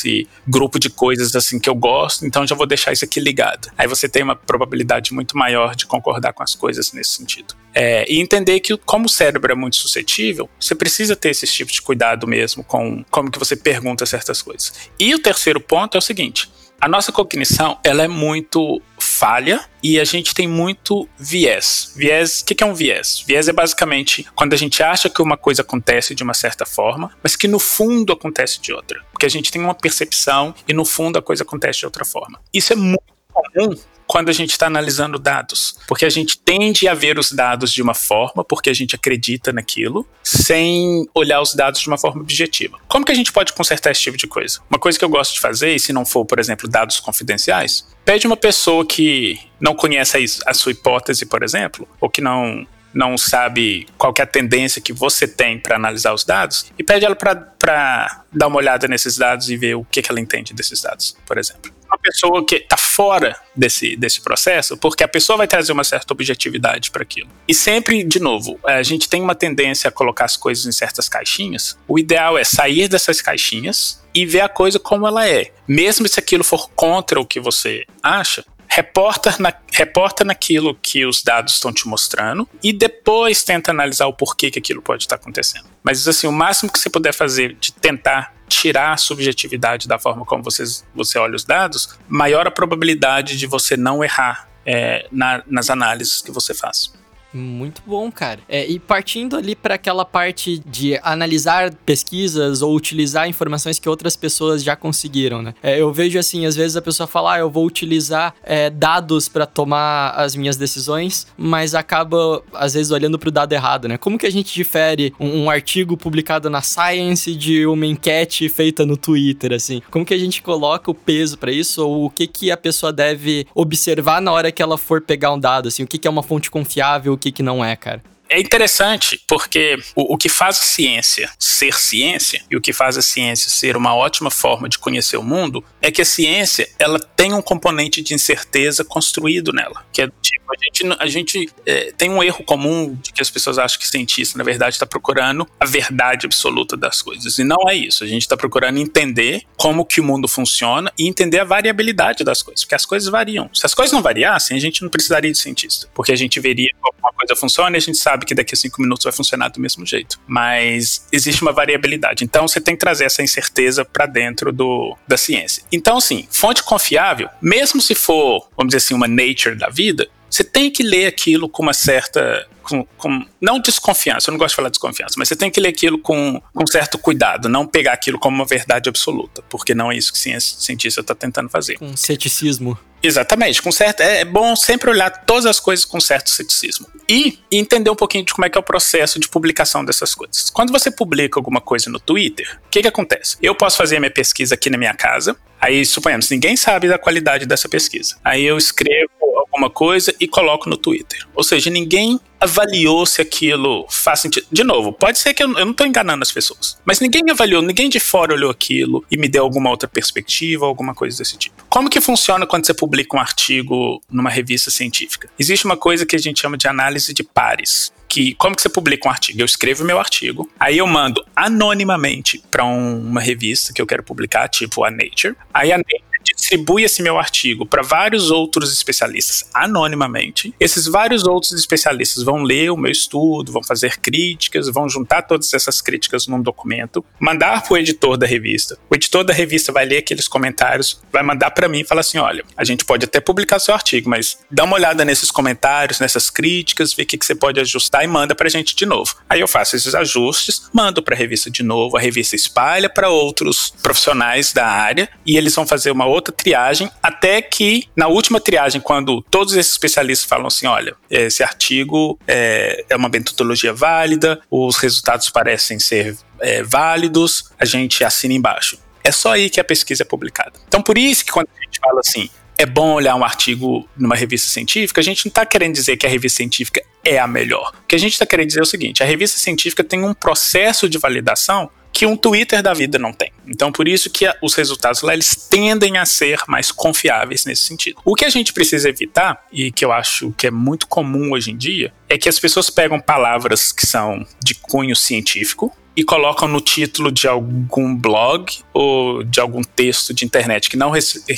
[0.48, 3.72] grupo de coisas assim que eu gosto, então já vou deixar isso aqui ligado.
[3.78, 7.56] Aí você tem uma probabilidade muito maior de concordar com as coisas nesse sentido.
[7.74, 11.72] É, e entender que como o cérebro é muito suscetível, você precisa ter esse tipo
[11.72, 14.74] de cuidado mesmo com como que você pergunta certas coisas.
[15.00, 18.82] E o terceiro ponto é o seguinte: a nossa cognição ela é muito
[19.24, 21.94] falha e a gente tem muito viés.
[21.96, 23.24] Viés, o que, é um viés?
[23.26, 27.10] Viés é basicamente quando a gente acha que uma coisa acontece de uma certa forma,
[27.24, 29.02] mas que no fundo acontece de outra.
[29.14, 32.38] Porque a gente tem uma percepção e no fundo a coisa acontece de outra forma.
[32.54, 33.74] Isso é muito comum
[34.14, 37.82] quando a gente está analisando dados, porque a gente tende a ver os dados de
[37.82, 42.78] uma forma, porque a gente acredita naquilo, sem olhar os dados de uma forma objetiva.
[42.88, 44.60] Como que a gente pode consertar esse tipo de coisa?
[44.70, 47.88] Uma coisa que eu gosto de fazer, e se não for, por exemplo, dados confidenciais,
[48.06, 53.18] pede uma pessoa que não conhece a sua hipótese, por exemplo, ou que não não
[53.18, 57.16] sabe qual é a tendência que você tem para analisar os dados e pede ela
[57.16, 61.18] para dar uma olhada nesses dados e ver o que, que ela entende desses dados,
[61.26, 65.72] por exemplo uma pessoa que está fora desse, desse processo, porque a pessoa vai trazer
[65.72, 67.30] uma certa objetividade para aquilo.
[67.48, 71.08] E sempre, de novo, a gente tem uma tendência a colocar as coisas em certas
[71.08, 71.78] caixinhas.
[71.88, 75.52] O ideal é sair dessas caixinhas e ver a coisa como ela é.
[75.68, 81.22] Mesmo se aquilo for contra o que você acha, reporta, na, reporta naquilo que os
[81.22, 85.66] dados estão te mostrando e depois tenta analisar o porquê que aquilo pode estar acontecendo.
[85.84, 90.26] Mas assim, o máximo que você puder fazer de tentar tirar a subjetividade da forma
[90.26, 95.44] como vocês, você olha os dados, maior a probabilidade de você não errar é, na,
[95.46, 96.92] nas análises que você faz.
[97.34, 98.40] Muito bom, cara.
[98.48, 104.16] É, e partindo ali para aquela parte de analisar pesquisas ou utilizar informações que outras
[104.16, 105.56] pessoas já conseguiram, né?
[105.64, 109.28] É, eu vejo assim, às vezes a pessoa fala, ah, eu vou utilizar é, dados
[109.28, 113.98] para tomar as minhas decisões, mas acaba às vezes olhando para o dado errado, né?
[113.98, 118.86] Como que a gente difere um, um artigo publicado na Science de uma enquete feita
[118.86, 119.82] no Twitter, assim?
[119.90, 122.94] Como que a gente coloca o peso para isso ou o que que a pessoa
[122.94, 125.84] deve observar na hora que ela for pegar um dado, assim?
[125.84, 127.18] O que que é uma fonte confiável?
[127.24, 131.74] Que, que não é, cara é interessante porque o, o, que faz a ciência ser
[131.76, 135.64] ciência e o que faz a ciência ser uma ótima forma de conhecer o mundo
[135.80, 139.86] é que a ciência ela tem um componente de incerteza construído nela.
[139.94, 143.30] Que é tipo, a gente, a gente é, tem um erro comum de que as
[143.30, 147.38] pessoas acham que cientista, na verdade, está procurando a verdade absoluta das coisas.
[147.38, 148.04] E não é isso.
[148.04, 152.42] A gente está procurando entender como que o mundo funciona e entender a variabilidade das
[152.42, 152.64] coisas.
[152.64, 153.50] Porque as coisas variam.
[153.54, 155.88] Se as coisas não variassem, a gente não precisaria de cientista.
[155.94, 158.58] Porque a gente veria como uma coisa funciona e a gente sabe que daqui a
[158.58, 160.20] cinco minutos vai funcionar do mesmo jeito.
[160.28, 162.24] Mas existe uma variabilidade.
[162.24, 165.64] Então você tem que trazer essa incerteza para dentro do, da ciência.
[165.72, 170.44] Então, assim, fonte confiável, mesmo se for, vamos dizer assim, uma nature da vida, você
[170.44, 172.48] tem que ler aquilo com uma certa.
[172.64, 175.68] Com, com, não desconfiança, eu não gosto de falar desconfiança, mas você tem que ler
[175.68, 179.98] aquilo com, com certo cuidado, não pegar aquilo como uma verdade absoluta, porque não é
[179.98, 181.78] isso que o cientista está tentando fazer.
[181.78, 182.80] Com ceticismo.
[183.04, 184.00] Exatamente, com certo.
[184.00, 186.88] É, é bom sempre olhar todas as coisas com certo ceticismo.
[187.08, 190.50] E entender um pouquinho de como é que é o processo de publicação dessas coisas.
[190.50, 193.36] Quando você publica alguma coisa no Twitter, o que, que acontece?
[193.42, 195.36] Eu posso fazer a minha pesquisa aqui na minha casa.
[195.60, 198.16] Aí, suponhamos, ninguém sabe da qualidade dessa pesquisa.
[198.24, 199.23] Aí eu escrevo
[199.54, 201.26] alguma coisa e coloco no Twitter.
[201.36, 204.48] Ou seja, ninguém avaliou se aquilo faz sentido.
[204.52, 207.62] De novo, pode ser que eu, eu não estou enganando as pessoas, mas ninguém avaliou,
[207.62, 211.64] ninguém de fora olhou aquilo e me deu alguma outra perspectiva, alguma coisa desse tipo.
[211.70, 215.30] Como que funciona quando você publica um artigo numa revista científica?
[215.40, 218.70] Existe uma coisa que a gente chama de análise de pares que como que você
[218.70, 219.42] publica um artigo?
[219.42, 224.04] Eu escrevo meu artigo, aí eu mando anonimamente para um, uma revista que eu quero
[224.04, 225.36] publicar, tipo a Nature.
[225.52, 230.54] Aí a Nature distribui esse meu artigo para vários outros especialistas anonimamente.
[230.60, 235.54] Esses vários outros especialistas vão ler o meu estudo, vão fazer críticas, vão juntar todas
[235.54, 238.78] essas críticas num documento, mandar para o editor da revista.
[238.90, 242.18] O editor da revista vai ler aqueles comentários, vai mandar para mim e falar assim:
[242.18, 246.30] olha, a gente pode até publicar seu artigo, mas dá uma olhada nesses comentários, nessas
[246.30, 249.16] críticas, vê o que, que você pode ajustar e manda para a gente de novo.
[249.30, 253.10] Aí eu faço esses ajustes, mando para a revista de novo, a revista espalha para
[253.10, 258.40] outros profissionais da área e eles vão fazer uma outra triagem, até que na última
[258.40, 264.40] triagem, quando todos esses especialistas falam assim: olha, esse artigo é, é uma metodologia válida,
[264.50, 268.78] os resultados parecem ser é, válidos, a gente assina embaixo.
[269.04, 270.54] É só aí que a pesquisa é publicada.
[270.68, 274.16] Então, por isso que quando a gente fala assim, é bom olhar um artigo numa
[274.16, 277.74] revista científica, a gente não está querendo dizer que a revista científica é a melhor.
[277.84, 280.14] O que a gente está querendo dizer é o seguinte: a revista científica tem um
[280.14, 283.32] processo de validação que um Twitter da vida não tem.
[283.48, 288.00] Então, por isso que os resultados lá eles tendem a ser mais confiáveis nesse sentido.
[288.06, 291.52] O que a gente precisa evitar, e que eu acho que é muito comum hoje
[291.52, 296.48] em dia, é que as pessoas pegam palavras que são de cunho científico, e colocam
[296.48, 300.92] no título de algum blog ou de algum texto de internet que não,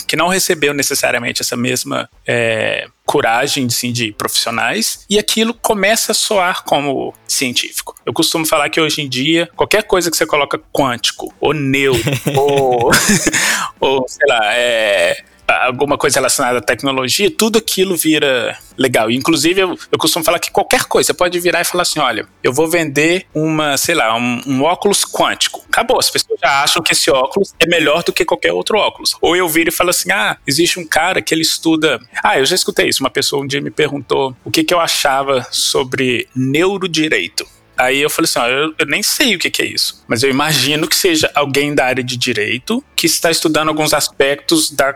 [0.08, 6.16] que não recebeu necessariamente essa mesma é, coragem assim, de profissionais e aquilo começa a
[6.16, 7.96] soar como científico.
[8.06, 12.12] Eu costumo falar que hoje em dia, qualquer coisa que você coloca quântico, ou neutro,
[12.36, 12.92] ou,
[13.80, 19.10] ou sei lá, é alguma coisa relacionada à tecnologia, tudo aquilo vira legal.
[19.12, 22.28] Inclusive, eu, eu costumo falar que qualquer coisa, você pode virar e falar assim: olha,
[22.44, 25.64] eu vou vender uma, sei lá, um, um, óculos quântico.
[25.68, 29.16] Acabou, as pessoas já acham que esse óculos é melhor do que qualquer outro óculos.
[29.22, 32.00] Ou eu viro e falo assim: ah, existe um cara que ele estuda.
[32.24, 33.04] Ah, eu já escutei isso.
[33.04, 37.46] Uma pessoa um dia me perguntou o que, que eu achava sobre neurodireito.
[37.78, 40.24] Aí eu falei assim: ó, eu, eu, nem sei o que, que, é isso, mas
[40.24, 44.94] eu imagino que seja alguém da área de direito que está estudando alguns aspectos da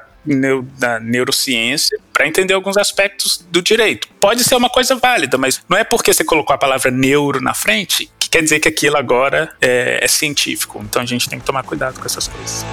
[0.77, 4.07] da neurociência para entender alguns aspectos do direito.
[4.19, 7.53] Pode ser uma coisa válida, mas não é porque você colocou a palavra neuro na
[7.53, 10.81] frente que quer dizer que aquilo agora é, é científico.
[10.83, 12.65] Então a gente tem que tomar cuidado com essas coisas.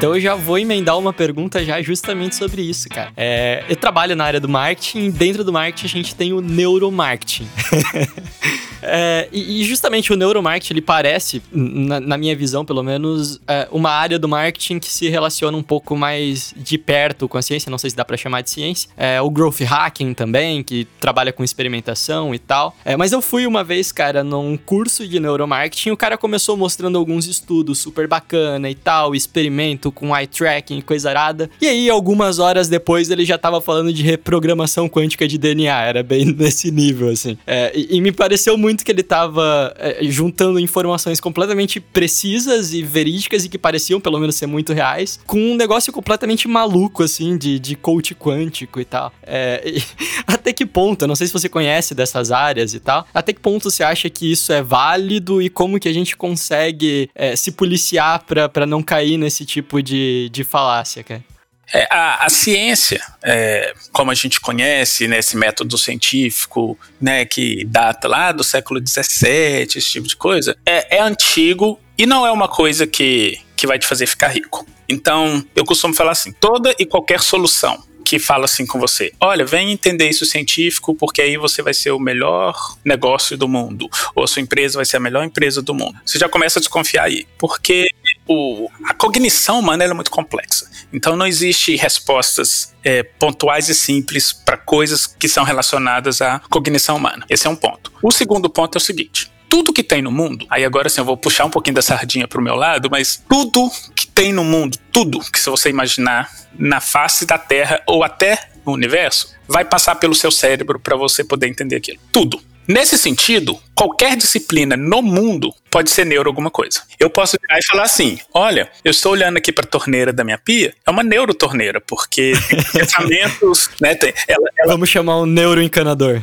[0.00, 3.12] Então eu já vou emendar uma pergunta já justamente sobre isso, cara.
[3.14, 7.46] É, eu trabalho na área do marketing dentro do marketing a gente tem o neuromarketing.
[8.82, 13.90] É, e, justamente o neuromarketing, ele parece, na, na minha visão pelo menos, é, uma
[13.90, 17.78] área do marketing que se relaciona um pouco mais de perto com a ciência, não
[17.78, 18.88] sei se dá para chamar de ciência.
[18.96, 22.76] É, o growth hacking também, que trabalha com experimentação e tal.
[22.84, 26.98] É, mas eu fui uma vez, cara, num curso de neuromarketing, o cara começou mostrando
[26.98, 31.50] alguns estudos super bacana e tal, experimento com eye tracking e coisa arada.
[31.60, 35.82] E aí, algumas horas depois, ele já tava falando de reprogramação quântica de DNA.
[35.82, 37.36] Era bem nesse nível, assim.
[37.46, 42.82] É, e, e, me pareceu muito que ele tava é, juntando informações completamente precisas e
[42.82, 47.36] verídicas e que pareciam, pelo menos, ser muito reais, com um negócio completamente maluco, assim,
[47.36, 49.12] de, de coach quântico e tal.
[49.22, 49.82] É, e,
[50.26, 53.40] até que ponto, eu não sei se você conhece dessas áreas e tal, até que
[53.40, 57.52] ponto você acha que isso é válido e como que a gente consegue é, se
[57.52, 61.24] policiar para não cair nesse tipo de, de falácia, cara?
[61.72, 67.64] É, a, a, ciência, é, como a gente conhece, né, esse método científico, né, que
[67.64, 72.32] data lá do século XVII, esse tipo de coisa, é, é antigo e não é
[72.32, 74.66] uma coisa que, que vai te fazer ficar rico.
[74.88, 77.80] Então, eu costumo falar assim: toda e qualquer solução
[78.10, 81.92] que fala assim com você: olha, vem entender isso científico, porque aí você vai ser
[81.92, 85.72] o melhor negócio do mundo, ou a sua empresa vai ser a melhor empresa do
[85.72, 85.96] mundo.
[86.04, 87.86] Você já começa a desconfiar aí, porque
[88.32, 90.70] o, a cognição humana é muito complexa.
[90.92, 96.96] Então não existe respostas é, pontuais e simples para coisas que são relacionadas à cognição
[96.96, 97.26] humana.
[97.28, 97.92] Esse é um ponto.
[98.00, 101.04] O segundo ponto é o seguinte: tudo que tem no mundo, aí agora sim eu
[101.04, 104.78] vou puxar um pouquinho da sardinha pro meu lado, mas tudo que tem no mundo,
[104.92, 109.96] tudo que se você imaginar na face da Terra ou até no universo, vai passar
[109.96, 111.98] pelo seu cérebro para você poder entender aquilo.
[112.12, 112.40] Tudo.
[112.68, 116.82] Nesse sentido, qualquer disciplina no mundo pode ser neuro alguma coisa.
[116.98, 120.22] Eu posso virar e falar assim: olha, eu estou olhando aqui para a torneira da
[120.22, 123.94] minha pia, é uma neurotorneira, porque tem pensamentos, né?
[123.94, 124.72] Tem, ela, ela...
[124.72, 126.20] Vamos chamar um neuroencanador.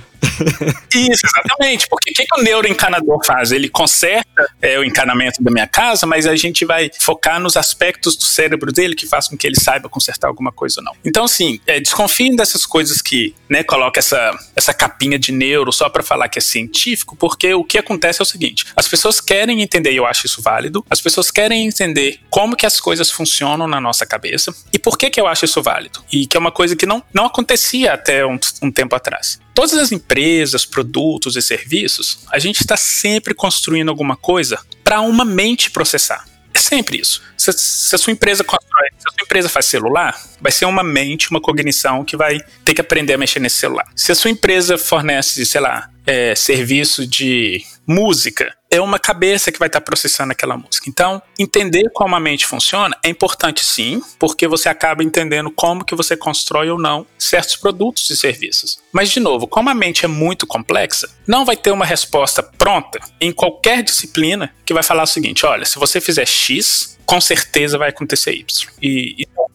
[0.94, 1.88] Isso, exatamente.
[1.90, 3.52] Porque o que, que o neuroencanador faz?
[3.52, 8.16] Ele conserta é, o encanamento da minha casa, mas a gente vai focar nos aspectos
[8.16, 10.94] do cérebro dele que faz com que ele saiba consertar alguma coisa ou não.
[11.06, 15.90] Então, assim, é, desconfiem dessas coisas que né, coloca essa, essa capinha de neuro só
[15.90, 19.22] para falar que é científico, porque Porque o que acontece é o seguinte: as pessoas
[19.22, 23.10] querem entender, e eu acho isso válido, as pessoas querem entender como que as coisas
[23.12, 26.04] funcionam na nossa cabeça e por que que eu acho isso válido.
[26.12, 29.40] E que é uma coisa que não, não acontecia até um, um tempo atrás.
[29.54, 35.24] Todas as empresas, produtos e serviços, a gente está sempre construindo alguma coisa para uma
[35.26, 36.26] mente processar.
[36.54, 37.22] É sempre isso.
[37.38, 40.84] Se, se, a sua empresa constrói, se a sua empresa faz celular, vai ser uma
[40.84, 43.88] mente, uma cognição que vai ter que aprender a mexer nesse celular.
[43.96, 49.60] Se a sua empresa fornece, sei lá, é, serviço de música, é uma cabeça que
[49.60, 50.90] vai estar processando aquela música.
[50.90, 55.96] Então, entender como a mente funciona é importante sim, porque você acaba entendendo como que
[55.96, 58.80] você constrói ou não certos produtos e serviços.
[58.92, 63.00] Mas de novo, como a mente é muito complexa, não vai ter uma resposta pronta
[63.22, 67.78] em qualquer disciplina que vai falar o seguinte: olha, se você fizer X, com certeza
[67.78, 68.70] vai acontecer Y.
[68.82, 69.47] E, e alguma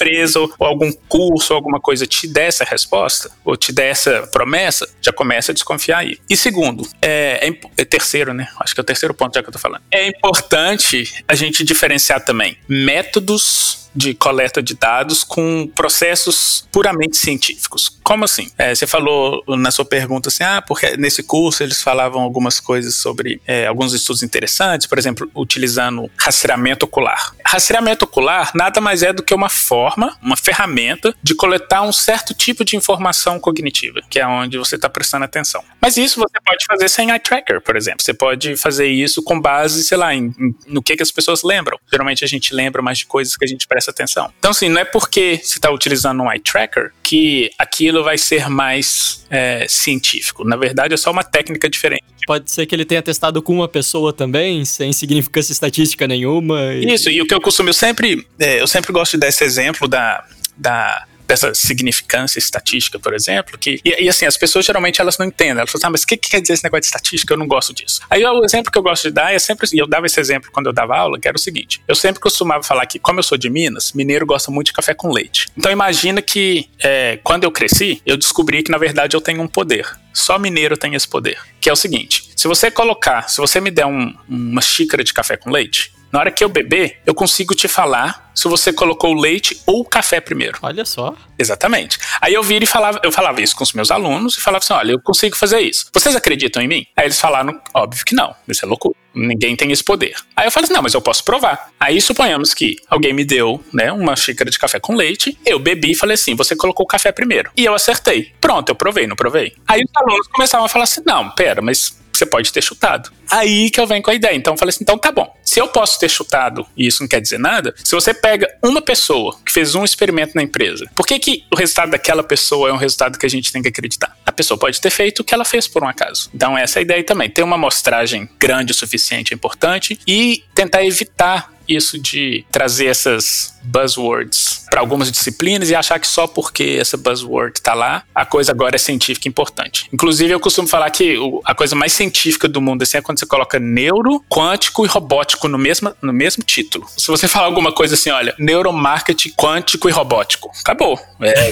[0.00, 4.28] empresa ou algum curso ou alguma coisa te der essa resposta, ou te der essa
[4.32, 6.18] promessa, já começa a desconfiar aí.
[6.28, 8.48] E segundo, é, é, é terceiro, né?
[8.58, 9.82] Acho que é o terceiro ponto já que eu tô falando.
[9.90, 17.88] É importante a gente diferenciar também métodos de coleta de dados com processos puramente científicos.
[18.02, 18.50] Como assim?
[18.56, 22.94] É, você falou na sua pergunta assim, ah, porque nesse curso eles falavam algumas coisas
[22.94, 27.34] sobre é, alguns estudos interessantes, por exemplo, utilizando rastreamento ocular.
[27.44, 32.34] Rastreamento ocular nada mais é do que uma forma, uma ferramenta de coletar um certo
[32.34, 35.62] tipo de informação cognitiva, que é onde você está prestando atenção.
[35.80, 38.02] Mas isso você pode fazer sem eye tracker, por exemplo.
[38.02, 41.42] Você pode fazer isso com base, sei lá, em, em, no que, que as pessoas
[41.42, 41.78] lembram.
[41.90, 44.30] Geralmente a gente lembra mais de coisas que a gente presta atenção.
[44.38, 48.48] Então, assim, não é porque você está utilizando um eye tracker que aquilo vai ser
[48.48, 50.44] mais é, científico.
[50.44, 52.04] Na verdade, é só uma técnica diferente.
[52.26, 56.74] Pode ser que ele tenha testado com uma pessoa também, sem significância estatística nenhuma.
[56.74, 56.92] E...
[56.92, 59.42] Isso, e o que eu costumo, eu sempre, é, eu sempre gosto de dar esse
[59.42, 60.24] exemplo da,
[60.56, 65.26] da dessa significância estatística, por exemplo, que e, e, assim, as pessoas geralmente elas não
[65.26, 67.32] entendem, elas falam, ah, mas o que, que, quer dizer esse negócio de estatística?
[67.32, 68.00] Eu não gosto disso.
[68.10, 70.50] Aí o exemplo que eu gosto de dar é sempre, e eu dava esse exemplo
[70.50, 73.22] quando eu dava aula, que era o seguinte, eu sempre costumava falar que, como eu
[73.22, 75.46] sou de Minas, mineiro gosta muito de café com leite.
[75.56, 79.48] Então imagina que é, quando eu cresci, eu descobri que na verdade eu tenho um
[79.48, 79.86] poder.
[80.12, 83.70] Só mineiro tem esse poder, que é o seguinte, se você colocar, se você me
[83.70, 87.54] der um, uma xícara de café com leite, na hora que eu beber, eu consigo
[87.54, 90.58] te falar se você colocou o leite ou o café primeiro.
[90.62, 91.14] Olha só.
[91.38, 91.98] Exatamente.
[92.22, 94.72] Aí eu vira e falava, eu falava isso com os meus alunos e falava assim:
[94.72, 95.86] olha, eu consigo fazer isso.
[95.92, 96.86] Vocês acreditam em mim?
[96.96, 98.34] Aí eles falaram, óbvio que não.
[98.48, 98.96] Isso é loucura.
[99.14, 100.14] Ninguém tem esse poder.
[100.34, 101.68] Aí eu falei assim: não, mas eu posso provar.
[101.78, 105.90] Aí suponhamos que alguém me deu, né, uma xícara de café com leite, eu bebi
[105.90, 107.50] e falei assim: você colocou o café primeiro.
[107.54, 108.32] E eu acertei.
[108.40, 109.52] Pronto, eu provei, não provei.
[109.68, 113.10] Aí os alunos começavam a falar assim: não, pera, mas você pode ter chutado.
[113.30, 114.34] Aí que eu venho com a ideia.
[114.34, 115.34] Então eu falei assim: então tá bom.
[115.44, 118.82] Se eu posso ter chutado e isso não quer dizer nada, se você pega uma
[118.82, 122.72] pessoa que fez um experimento na empresa, por que, que o resultado daquela pessoa é
[122.72, 124.16] um resultado que a gente tem que acreditar?
[124.24, 126.30] A pessoa pode ter feito o que ela fez por um acaso.
[126.34, 127.30] Então essa é a ideia também.
[127.30, 133.54] Ter uma amostragem grande o suficiente é importante e tentar evitar isso de trazer essas
[133.62, 138.52] buzzwords para algumas disciplinas e achar que só porque essa buzzword está lá, a coisa
[138.52, 139.88] agora é científica e importante.
[139.92, 143.26] Inclusive, eu costumo falar que a coisa mais científica do mundo assim, é quando você
[143.26, 146.86] coloca neuro, quântico e robótico no mesmo, no mesmo título.
[146.96, 150.98] Se você falar alguma coisa assim, olha, neuromarketing quântico e robótico, acabou.
[151.20, 151.50] É,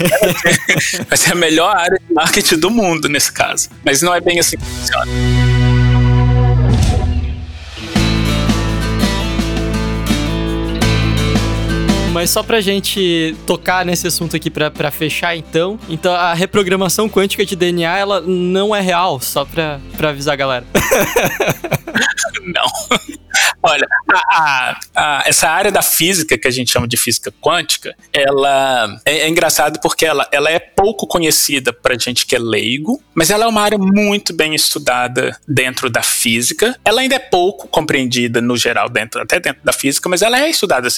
[1.08, 3.68] vai ser a melhor área de marketing do mundo nesse caso.
[3.84, 5.67] Mas não é bem assim que funciona.
[12.18, 15.78] Mas só pra gente tocar nesse assunto aqui pra, pra fechar, então.
[15.88, 20.36] Então, a reprogramação quântica de DNA, ela não é real, só pra, pra avisar a
[20.36, 20.66] galera.
[22.42, 22.66] não.
[23.62, 27.94] Olha, a, a, a, essa área da física que a gente chama de física quântica,
[28.12, 33.02] ela é, é engraçado porque ela, ela é pouco conhecida para gente que é leigo,
[33.14, 36.78] mas ela é uma área muito bem estudada dentro da física.
[36.84, 40.48] Ela ainda é pouco compreendida no geral dentro, até dentro da física, mas ela é
[40.48, 40.88] estudada.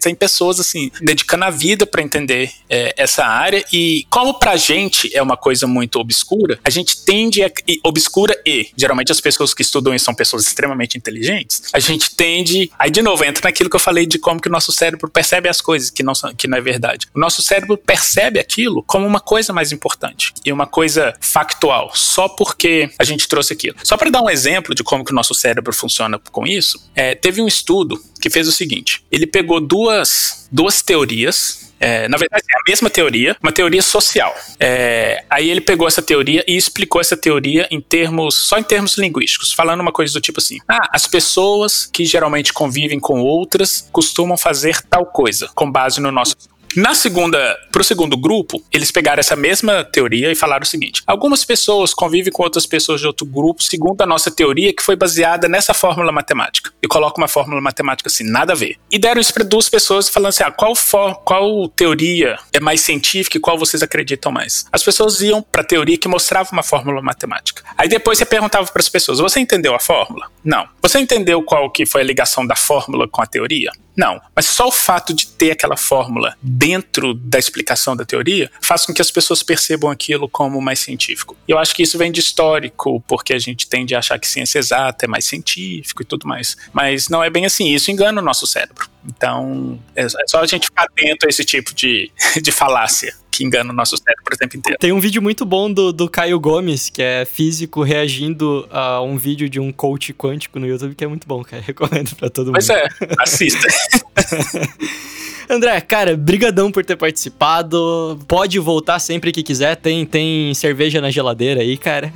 [0.00, 5.14] Tem pessoas assim dedicando a vida para entender é, essa área e como para gente
[5.16, 7.50] é uma coisa muito obscura, a gente tende a
[7.82, 11.62] obscura e geralmente as pessoas que estudam isso são pessoas extremamente inteligentes.
[11.72, 12.70] A gente gente tende.
[12.78, 15.48] Aí, de novo, entra naquilo que eu falei de como que o nosso cérebro percebe
[15.48, 17.06] as coisas, que não, são, que não é verdade.
[17.14, 22.28] O nosso cérebro percebe aquilo como uma coisa mais importante e uma coisa factual, só
[22.28, 23.76] porque a gente trouxe aquilo.
[23.82, 27.14] Só para dar um exemplo de como que o nosso cérebro funciona com isso, é,
[27.14, 32.44] teve um estudo que fez o seguinte: ele pegou duas, duas teorias é, na verdade,
[32.50, 34.34] é a mesma teoria, uma teoria social.
[34.58, 38.96] É, aí ele pegou essa teoria e explicou essa teoria em termos, só em termos
[38.96, 43.86] linguísticos, falando uma coisa do tipo assim: ah, as pessoas que geralmente convivem com outras
[43.92, 46.34] costumam fazer tal coisa, com base no nosso
[46.76, 51.44] Na segunda, pro segundo grupo, eles pegaram essa mesma teoria e falaram o seguinte: algumas
[51.44, 55.48] pessoas convivem com outras pessoas de outro grupo segundo a nossa teoria que foi baseada
[55.48, 56.72] nessa fórmula matemática.
[56.82, 58.76] E coloca uma fórmula matemática assim, nada a ver.
[58.90, 62.80] E deram isso para duas pessoas falando assim: ah, qual, for, qual teoria é mais
[62.80, 64.66] científica e qual vocês acreditam mais?
[64.72, 67.62] As pessoas iam para a teoria que mostrava uma fórmula matemática.
[67.78, 70.28] Aí depois você perguntava para as pessoas: você entendeu a fórmula?
[70.44, 70.68] Não.
[70.82, 73.70] Você entendeu qual que foi a ligação da fórmula com a teoria?
[73.96, 74.20] Não.
[74.34, 78.92] Mas só o fato de ter aquela fórmula dentro da explicação da teoria faz com
[78.92, 81.36] que as pessoas percebam aquilo como mais científico.
[81.46, 84.26] E eu acho que isso vem de histórico, porque a gente tende a achar que
[84.26, 86.56] ciência exata é mais científico e tudo mais.
[86.72, 87.72] Mas não é bem assim.
[87.72, 88.88] Isso engana o nosso cérebro.
[89.06, 92.10] Então, é só a gente ficar atento a esse tipo de,
[92.42, 94.78] de falácia que engana o nosso cérebro o tempo inteiro.
[94.78, 99.16] Tem um vídeo muito bom do, do Caio Gomes, que é físico, reagindo a um
[99.16, 101.62] vídeo de um coach quântico no YouTube, que é muito bom, cara.
[101.66, 102.54] Recomendo pra todo mundo.
[102.54, 102.86] Pois é,
[103.18, 103.66] assista.
[105.48, 108.18] André, cara, brigadão por ter participado.
[108.26, 109.76] Pode voltar sempre que quiser.
[109.76, 112.12] Tem, tem cerveja na geladeira aí, cara.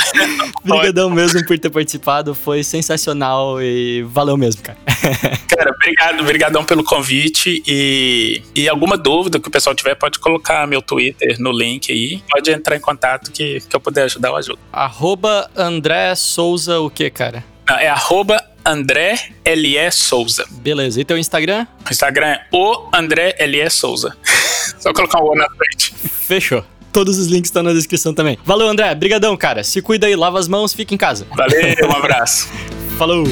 [0.64, 2.34] brigadão mesmo por ter participado.
[2.34, 4.78] Foi sensacional e valeu mesmo, cara.
[5.48, 10.66] cara, obrigado, brigadão pelo convite e, e alguma dúvida que o pessoal tiver pode colocar
[10.66, 12.22] meu Twitter no link aí.
[12.30, 14.58] Pode entrar em contato que, que eu puder ajudar, eu ajudo.
[14.72, 17.44] Arroba André Souza o que, cara?
[17.68, 19.90] É arroba André L.E.
[19.90, 20.46] Souza.
[20.50, 20.98] Beleza.
[20.98, 21.66] E teu Instagram?
[21.86, 23.68] O Instagram é o André L.E.
[23.68, 24.16] Souza.
[24.80, 25.94] Só colocar um O na frente.
[25.94, 26.64] Fechou.
[26.90, 28.38] Todos os links estão na descrição também.
[28.44, 28.94] Valeu, André.
[28.94, 29.62] Brigadão, cara.
[29.62, 31.26] Se cuida aí, lava as mãos, fica em casa.
[31.36, 32.48] Valeu, um abraço.
[32.96, 33.24] Falou.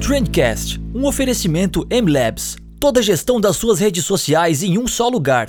[0.00, 2.56] Trendcast, um oferecimento M-Labs.
[2.78, 5.48] Toda a gestão das suas redes sociais em um só lugar.